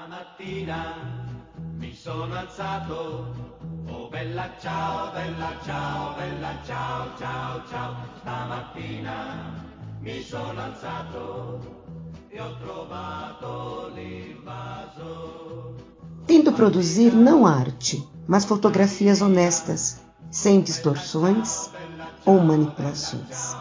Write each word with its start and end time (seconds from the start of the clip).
Stamattina 0.00 0.96
mi 1.76 1.94
sono 1.94 2.34
alzato, 2.34 3.34
oh 3.86 4.08
bella 4.08 4.48
ciao, 4.58 5.12
bella 5.12 5.52
ciao, 5.62 6.14
bella 6.16 6.58
ciao, 6.64 7.08
ciao, 7.18 7.62
ciao. 7.68 7.96
Stamattina 8.18 9.62
mi 10.00 10.22
sono 10.22 10.58
alzato 10.58 11.60
e 12.30 12.40
ho 12.40 12.56
trovato 12.56 13.92
l'invaso. 13.94 15.74
Tento 16.24 16.52
produzir 16.52 17.12
não 17.12 17.44
arte, 17.44 18.02
mas 18.26 18.46
fotografias 18.46 19.20
honestas, 19.20 20.00
sem 20.30 20.62
distorções 20.62 21.68
ou 22.24 22.40
manipulações. 22.40 23.54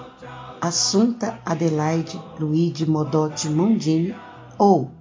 Assunta 0.62 1.42
Adelaide 1.44 2.18
Luigi 2.40 2.90
Modotti 2.90 3.50
Mondini, 3.50 4.16
ou 4.58 4.99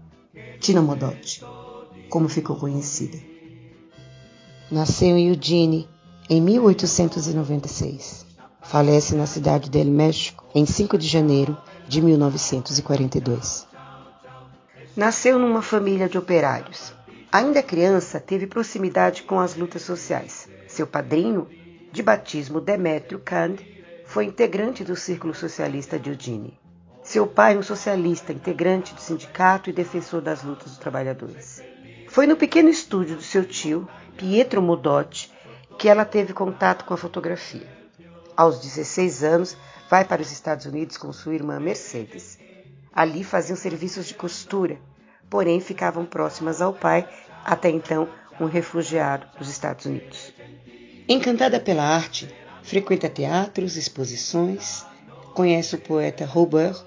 Tina 0.60 0.82
Modotti, 0.82 1.42
como 2.10 2.28
ficou 2.28 2.56
conhecida. 2.56 3.18
Nasceu 4.70 5.16
em 5.16 5.28
Eugene 5.28 5.88
em 6.28 6.40
1896. 6.40 8.26
Falece 8.62 9.14
na 9.14 9.24
cidade 9.24 9.70
del 9.70 9.86
México 9.86 10.44
em 10.54 10.66
5 10.66 10.98
de 10.98 11.06
janeiro 11.06 11.56
de 11.86 12.02
1942. 12.02 13.66
Nasceu 14.96 15.38
numa 15.38 15.62
família 15.62 16.08
de 16.08 16.18
operários. 16.18 16.92
Ainda 17.30 17.62
criança, 17.62 18.18
teve 18.18 18.46
proximidade 18.46 19.22
com 19.22 19.38
as 19.38 19.54
lutas 19.54 19.82
sociais. 19.82 20.48
Seu 20.66 20.86
padrinho 20.86 21.46
de 21.92 22.02
batismo, 22.02 22.60
Demétrio 22.60 23.20
Cand, 23.20 23.56
foi 24.04 24.24
integrante 24.24 24.82
do 24.82 24.96
Círculo 24.96 25.34
Socialista 25.34 25.98
de 25.98 26.10
Eugene. 26.10 26.58
Seu 27.08 27.26
pai, 27.26 27.56
um 27.56 27.62
socialista, 27.62 28.34
integrante 28.34 28.92
do 28.92 29.00
sindicato 29.00 29.70
e 29.70 29.72
defensor 29.72 30.20
das 30.20 30.42
lutas 30.42 30.72
dos 30.72 30.76
trabalhadores. 30.76 31.62
Foi 32.06 32.26
no 32.26 32.36
pequeno 32.36 32.68
estúdio 32.68 33.16
do 33.16 33.22
seu 33.22 33.46
tio, 33.46 33.88
Pietro 34.14 34.60
Modotti, 34.60 35.32
que 35.78 35.88
ela 35.88 36.04
teve 36.04 36.34
contato 36.34 36.84
com 36.84 36.92
a 36.92 36.98
fotografia. 36.98 37.66
Aos 38.36 38.60
16 38.60 39.24
anos, 39.24 39.56
vai 39.88 40.04
para 40.04 40.20
os 40.20 40.30
Estados 40.30 40.66
Unidos 40.66 40.98
com 40.98 41.10
sua 41.10 41.34
irmã 41.34 41.58
Mercedes. 41.58 42.38
Ali 42.92 43.24
faziam 43.24 43.56
serviços 43.56 44.06
de 44.06 44.12
costura, 44.12 44.78
porém 45.30 45.60
ficavam 45.60 46.04
próximas 46.04 46.60
ao 46.60 46.74
pai, 46.74 47.08
até 47.42 47.70
então 47.70 48.06
um 48.38 48.44
refugiado 48.44 49.26
dos 49.38 49.48
Estados 49.48 49.86
Unidos. 49.86 50.34
Encantada 51.08 51.58
pela 51.58 51.84
arte, 51.84 52.28
frequenta 52.62 53.08
teatros, 53.08 53.78
exposições, 53.78 54.84
conhece 55.32 55.74
o 55.74 55.80
poeta 55.80 56.26
Robert 56.26 56.86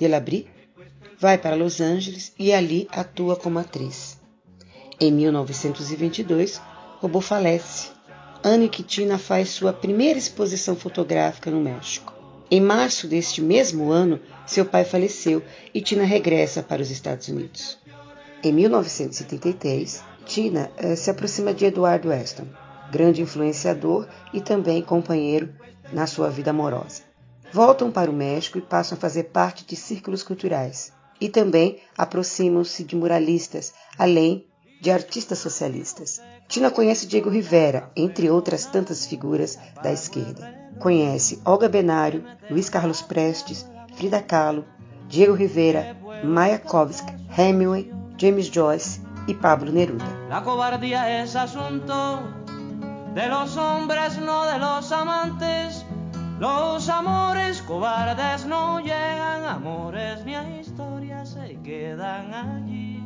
Delabry, 0.00 0.48
vai 1.18 1.36
para 1.36 1.54
Los 1.54 1.78
Angeles 1.78 2.32
e 2.38 2.54
ali 2.54 2.88
atua 2.90 3.36
como 3.36 3.58
atriz. 3.58 4.18
Em 4.98 5.12
1922, 5.12 6.58
Robô 7.00 7.20
falece, 7.20 7.90
ano 8.42 8.64
em 8.64 8.68
que 8.68 8.82
Tina 8.82 9.18
faz 9.18 9.50
sua 9.50 9.74
primeira 9.74 10.18
exposição 10.18 10.74
fotográfica 10.74 11.50
no 11.50 11.60
México. 11.60 12.14
Em 12.50 12.62
março 12.62 13.06
deste 13.06 13.42
mesmo 13.42 13.90
ano, 13.90 14.18
seu 14.46 14.64
pai 14.64 14.84
faleceu 14.84 15.42
e 15.74 15.82
Tina 15.82 16.04
regressa 16.04 16.62
para 16.62 16.80
os 16.80 16.90
Estados 16.90 17.28
Unidos. 17.28 17.78
Em 18.42 18.52
1973, 18.52 20.02
Tina 20.24 20.70
eh, 20.78 20.96
se 20.96 21.10
aproxima 21.10 21.52
de 21.52 21.66
Eduardo 21.66 22.08
Weston, 22.08 22.46
grande 22.90 23.20
influenciador 23.20 24.08
e 24.32 24.40
também 24.40 24.80
companheiro 24.80 25.50
na 25.92 26.06
sua 26.06 26.30
vida 26.30 26.50
amorosa. 26.50 27.09
Voltam 27.52 27.90
para 27.90 28.10
o 28.10 28.14
México 28.14 28.58
e 28.58 28.62
passam 28.62 28.96
a 28.96 29.00
fazer 29.00 29.24
parte 29.24 29.64
de 29.64 29.76
círculos 29.76 30.22
culturais. 30.22 30.92
E 31.20 31.28
também 31.28 31.78
aproximam-se 31.98 32.84
de 32.84 32.96
muralistas, 32.96 33.74
além 33.98 34.46
de 34.80 34.90
artistas 34.90 35.38
socialistas. 35.38 36.20
Tina 36.48 36.70
conhece 36.70 37.06
Diego 37.06 37.28
Rivera, 37.28 37.90
entre 37.94 38.30
outras 38.30 38.64
tantas 38.64 39.06
figuras 39.06 39.58
da 39.82 39.92
esquerda. 39.92 40.54
Conhece 40.78 41.40
Olga 41.44 41.68
Benário, 41.68 42.24
Luiz 42.48 42.70
Carlos 42.70 43.02
Prestes, 43.02 43.66
Frida 43.96 44.22
Kahlo, 44.22 44.64
Diego 45.08 45.34
Rivera, 45.34 45.96
Mayakovsky, 46.24 47.12
Hemingway, 47.36 47.92
James 48.16 48.46
Joyce 48.46 49.00
e 49.28 49.34
Pablo 49.34 49.70
Neruda. 49.70 50.04
La 50.28 50.42
es 51.22 51.36
asunto 51.36 52.22
de 53.14 53.28
los 53.28 53.56
hombres, 53.56 54.16
no 54.18 54.46
de 54.46 54.58
los 54.58 54.90
amantes. 54.92 55.84
Los 56.38 56.88
amores 56.88 57.39
cobardes 57.70 58.44
no 58.46 58.80
llegan, 58.80 59.44
amores 59.44 60.24
ni 60.24 60.34
a 60.34 60.58
historias 60.58 61.28
se 61.28 61.56
quedan 61.62 62.34
allí. 62.34 62.98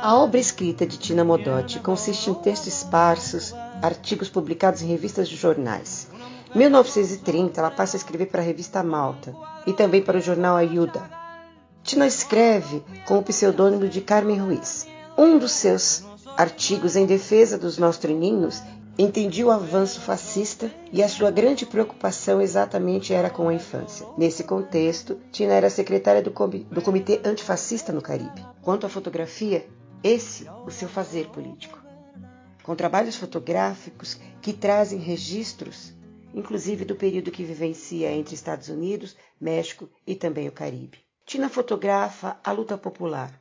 A 0.00 0.14
obra 0.14 0.38
escrita 0.38 0.86
de 0.86 0.96
Tina 0.96 1.24
Modotti 1.24 1.80
consiste 1.80 2.30
em 2.30 2.34
textos 2.34 2.68
esparsos, 2.68 3.52
artigos 3.82 4.28
publicados 4.28 4.82
em 4.82 4.86
revistas 4.86 5.28
de 5.28 5.34
jornais. 5.34 6.08
Em 6.54 6.58
1930, 6.58 7.60
ela 7.60 7.72
passa 7.72 7.96
a 7.96 7.98
escrever 7.98 8.26
para 8.26 8.40
a 8.40 8.44
revista 8.44 8.80
Malta 8.84 9.34
e 9.66 9.72
também 9.72 10.00
para 10.00 10.18
o 10.18 10.20
jornal 10.20 10.54
Ayuda. 10.54 11.02
Tina 11.82 12.06
escreve 12.06 12.84
com 13.08 13.18
o 13.18 13.22
pseudônimo 13.24 13.88
de 13.88 14.00
Carmen 14.00 14.38
Ruiz. 14.38 14.86
Um 15.18 15.36
dos 15.36 15.50
seus 15.50 16.04
artigos 16.36 16.94
em 16.94 17.06
defesa 17.06 17.58
dos 17.58 17.76
nostrininhos 17.78 18.62
entendia 18.96 19.46
o 19.46 19.50
avanço 19.50 20.00
fascista 20.00 20.70
e 20.92 21.02
a 21.02 21.08
sua 21.08 21.30
grande 21.30 21.66
preocupação 21.66 22.40
exatamente 22.40 23.12
era 23.12 23.28
com 23.28 23.48
a 23.48 23.54
infância. 23.54 24.06
Nesse 24.16 24.44
contexto, 24.44 25.20
Tina 25.32 25.54
era 25.54 25.68
secretária 25.68 26.22
do, 26.22 26.30
do 26.30 26.82
Comitê 26.82 27.20
Antifascista 27.24 27.92
no 27.92 28.00
Caribe. 28.00 28.46
Quanto 28.62 28.86
à 28.86 28.88
fotografia, 28.88 29.66
esse 30.02 30.48
o 30.64 30.70
seu 30.70 30.88
fazer 30.88 31.28
político. 31.28 31.82
Com 32.62 32.76
trabalhos 32.76 33.16
fotográficos 33.16 34.18
que 34.40 34.52
trazem 34.52 34.98
registros, 34.98 35.92
inclusive 36.32 36.84
do 36.84 36.94
período 36.94 37.30
que 37.30 37.44
vivencia 37.44 38.12
entre 38.12 38.34
Estados 38.34 38.68
Unidos, 38.68 39.16
México 39.40 39.88
e 40.06 40.14
também 40.14 40.48
o 40.48 40.52
Caribe. 40.52 40.98
Tina 41.26 41.48
fotografa 41.48 42.38
a 42.44 42.52
luta 42.52 42.78
popular, 42.78 43.40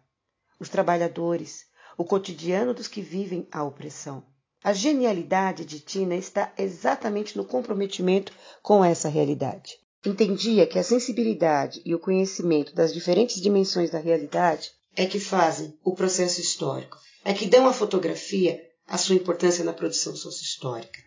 os 0.59 0.69
trabalhadores, 0.69 1.67
o 1.97 2.03
cotidiano 2.03 2.73
dos 2.73 2.87
que 2.87 3.01
vivem 3.01 3.47
a 3.51 3.63
opressão. 3.63 4.23
A 4.63 4.71
genialidade 4.71 5.65
de 5.65 5.81
Tina 5.81 6.15
está 6.15 6.53
exatamente 6.57 7.35
no 7.35 7.43
comprometimento 7.43 8.31
com 8.61 8.83
essa 8.83 9.09
realidade. 9.09 9.77
Entendia 10.05 10.65
que 10.65 10.79
a 10.79 10.83
sensibilidade 10.83 11.81
e 11.83 11.93
o 11.93 11.99
conhecimento 11.99 12.73
das 12.73 12.93
diferentes 12.93 13.41
dimensões 13.41 13.89
da 13.89 13.99
realidade 13.99 14.71
é 14.95 15.05
que 15.05 15.19
fazem 15.19 15.77
o 15.83 15.93
processo 15.93 16.39
histórico, 16.39 16.97
é 17.25 17.33
que 17.33 17.45
dão 17.45 17.67
à 17.67 17.73
fotografia 17.73 18.57
a 18.87 18.97
sua 18.97 19.15
importância 19.15 19.65
na 19.65 19.73
produção 19.73 20.15
sociohistórica. 20.15 20.99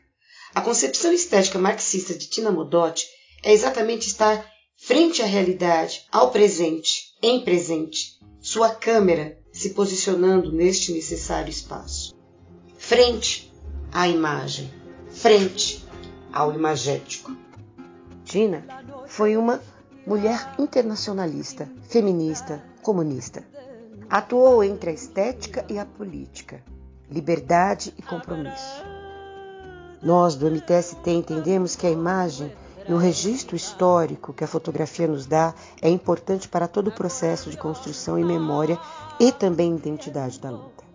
A 0.55 0.61
concepção 0.61 1.13
estética 1.13 1.59
marxista 1.59 2.15
de 2.15 2.27
Tina 2.27 2.51
Modotti 2.51 3.07
é 3.43 3.53
exatamente 3.53 4.07
estar 4.07 4.51
frente 4.77 5.23
à 5.23 5.25
realidade, 5.25 6.05
ao 6.13 6.31
presente, 6.31 7.15
em 7.23 7.41
presente, 7.41 8.19
sua 8.39 8.75
câmera 8.75 9.39
se 9.51 9.71
posicionando 9.71 10.53
neste 10.53 10.93
necessário 10.93 11.49
espaço. 11.49 12.15
Frente 12.77 13.46
à 13.97 14.07
imagem, 14.07 14.71
frente 15.09 15.83
ao 16.31 16.53
imagético. 16.53 17.35
Tina 18.27 18.63
foi 19.07 19.39
uma 19.39 19.59
mulher 20.07 20.53
internacionalista, 20.59 21.67
feminista, 21.89 22.63
comunista. 22.83 23.43
Atuou 24.11 24.63
entre 24.63 24.91
a 24.91 24.93
estética 24.93 25.65
e 25.67 25.79
a 25.79 25.87
política, 25.87 26.63
liberdade 27.11 27.95
e 27.97 28.03
compromisso. 28.03 28.85
Nós 30.03 30.35
do 30.35 30.47
MTST 30.47 31.11
entendemos 31.11 31.75
que 31.75 31.87
a 31.87 31.91
imagem 31.91 32.53
e 32.87 32.93
o 32.93 32.99
registro 32.99 33.57
histórico 33.57 34.35
que 34.35 34.45
a 34.45 34.49
fotografia 34.49 35.07
nos 35.07 35.25
dá 35.25 35.55
é 35.81 35.89
importante 35.89 36.51
para 36.51 36.69
todo 36.69 36.89
o 36.89 36.95
processo 36.95 37.49
de 37.49 37.57
construção 37.57 38.19
e 38.19 38.25
memória 38.25 38.79
e 39.19 39.33
também 39.33 39.75
identidade 39.75 40.39
da 40.39 40.51
luta. 40.51 40.86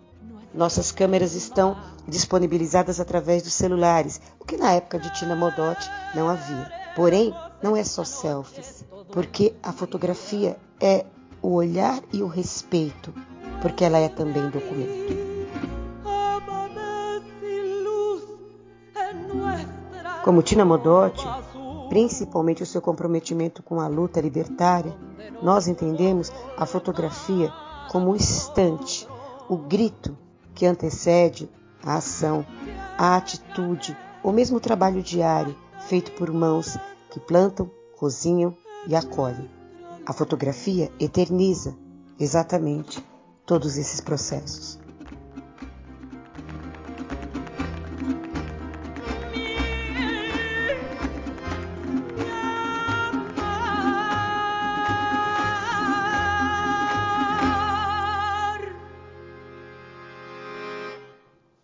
Nossas 0.54 0.92
câmeras 0.92 1.34
estão 1.34 1.76
disponibilizadas 2.06 3.00
através 3.00 3.42
dos 3.42 3.54
celulares, 3.54 4.20
o 4.38 4.44
que 4.44 4.56
na 4.56 4.72
época 4.72 4.98
de 4.98 5.10
Tina 5.14 5.34
Modotti 5.34 5.88
não 6.14 6.28
havia. 6.28 6.70
Porém, 6.94 7.34
não 7.62 7.74
é 7.74 7.82
só 7.84 8.04
selfies, 8.04 8.84
porque 9.10 9.54
a 9.62 9.72
fotografia 9.72 10.58
é 10.78 11.06
o 11.40 11.54
olhar 11.54 12.02
e 12.12 12.22
o 12.22 12.26
respeito, 12.26 13.14
porque 13.62 13.82
ela 13.84 13.98
é 13.98 14.08
também 14.08 14.50
documento. 14.50 15.32
Como 20.22 20.42
Tina 20.42 20.64
Modotti, 20.64 21.26
principalmente 21.88 22.62
o 22.62 22.66
seu 22.66 22.82
comprometimento 22.82 23.62
com 23.62 23.80
a 23.80 23.88
luta 23.88 24.20
libertária, 24.20 24.94
nós 25.42 25.66
entendemos 25.66 26.30
a 26.56 26.66
fotografia 26.66 27.50
como 27.90 28.12
o 28.12 28.16
instante, 28.16 29.08
o 29.48 29.56
grito 29.56 30.16
que 30.54 30.66
antecede 30.66 31.48
a 31.82 31.96
ação, 31.96 32.46
a 32.98 33.16
atitude 33.16 33.96
ou 34.22 34.32
mesmo 34.32 34.58
o 34.58 34.60
trabalho 34.60 35.02
diário 35.02 35.56
feito 35.88 36.12
por 36.12 36.32
mãos 36.32 36.76
que 37.10 37.18
plantam, 37.18 37.70
cozinham 37.96 38.56
e 38.86 38.94
acolhem. 38.94 39.50
A 40.06 40.12
fotografia 40.12 40.90
eterniza 40.98 41.76
exatamente 42.18 43.04
todos 43.44 43.76
esses 43.76 44.00
processos. 44.00 44.81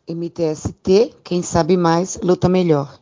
MTST, 0.08 1.14
quem 1.22 1.43
sabe 1.43 1.76
mais, 1.76 2.19
luta 2.22 2.49
melhor. 2.49 2.99